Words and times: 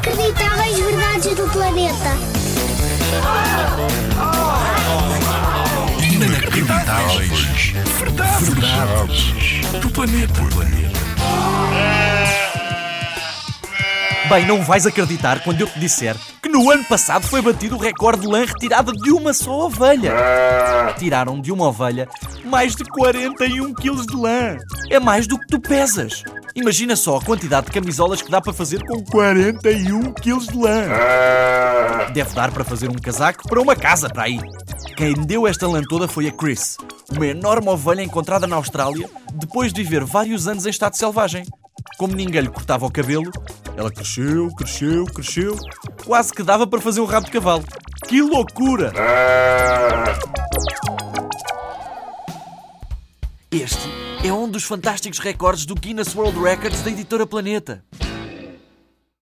Inacreditáveis 0.00 0.78
verdades 0.78 1.34
do 1.34 1.46
planeta. 1.50 2.16
Inacreditáveis. 6.02 7.74
Verdades. 7.98 8.48
Verdades. 8.48 9.34
Do 9.82 9.90
planeta. 9.90 10.40
Bem, 14.30 14.46
não 14.46 14.62
vais 14.62 14.86
acreditar 14.86 15.42
quando 15.42 15.60
eu 15.60 15.66
te 15.66 15.78
disser 15.78 16.16
que 16.40 16.48
no 16.48 16.70
ano 16.70 16.84
passado 16.84 17.26
foi 17.26 17.42
batido 17.42 17.76
o 17.76 17.78
recorde 17.78 18.22
de 18.22 18.26
lã 18.26 18.46
retirada 18.46 18.92
de 18.92 19.10
uma 19.10 19.34
só 19.34 19.66
ovelha. 19.66 20.14
Tiraram 20.98 21.38
de 21.38 21.52
uma 21.52 21.68
ovelha 21.68 22.08
mais 22.46 22.74
de 22.74 22.84
41 22.84 23.74
quilos 23.74 24.06
de 24.06 24.16
lã. 24.16 24.56
É 24.88 24.98
mais 24.98 25.26
do 25.26 25.38
que 25.38 25.46
tu 25.46 25.60
pesas. 25.60 26.24
Imagina 26.54 26.96
só 26.96 27.16
a 27.16 27.22
quantidade 27.22 27.66
de 27.66 27.72
camisolas 27.72 28.20
que 28.20 28.30
dá 28.30 28.40
para 28.40 28.52
fazer 28.52 28.84
com 28.84 29.02
41 29.04 30.12
quilos 30.14 30.46
de 30.48 30.58
lã. 30.58 30.88
Deve 32.12 32.34
dar 32.34 32.50
para 32.50 32.64
fazer 32.64 32.88
um 32.88 32.94
casaco 32.94 33.48
para 33.48 33.60
uma 33.60 33.76
casa 33.76 34.08
para 34.08 34.24
aí. 34.24 34.38
Quem 34.96 35.14
deu 35.14 35.46
esta 35.46 35.68
lã 35.68 35.80
toda 35.82 36.08
foi 36.08 36.26
a 36.26 36.32
Chris, 36.32 36.76
uma 37.10 37.26
enorme 37.26 37.68
ovelha 37.68 38.02
encontrada 38.02 38.46
na 38.46 38.56
Austrália 38.56 39.08
depois 39.34 39.72
de 39.72 39.82
viver 39.82 40.04
vários 40.04 40.48
anos 40.48 40.66
em 40.66 40.70
estado 40.70 40.96
selvagem. 40.96 41.44
Como 41.96 42.14
ninguém 42.14 42.42
lhe 42.42 42.48
cortava 42.48 42.84
o 42.84 42.90
cabelo, 42.90 43.30
ela 43.76 43.90
cresceu, 43.90 44.48
cresceu, 44.56 45.04
cresceu, 45.06 45.56
quase 46.04 46.32
que 46.32 46.42
dava 46.42 46.66
para 46.66 46.80
fazer 46.80 47.00
um 47.00 47.06
rabo 47.06 47.26
de 47.26 47.32
cavalo. 47.32 47.64
Que 48.08 48.20
loucura! 48.22 48.92
Este 53.52 53.88
é 54.24 54.32
um 54.32 54.48
dos 54.48 54.62
fantásticos 54.62 55.18
recordes 55.18 55.66
do 55.66 55.74
Guinness 55.74 56.14
World 56.14 56.38
Records 56.40 56.82
da 56.82 56.90
editora 56.92 57.26
Planeta. 57.26 57.82